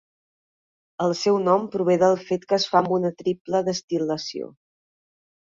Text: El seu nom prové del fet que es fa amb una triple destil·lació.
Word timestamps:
El 1.07 1.11
seu 1.19 1.37
nom 1.49 1.67
prové 1.75 1.97
del 2.03 2.17
fet 2.31 2.49
que 2.53 2.59
es 2.59 2.65
fa 2.71 2.81
amb 2.81 2.97
una 2.97 3.15
triple 3.23 3.63
destil·lació. 3.71 4.53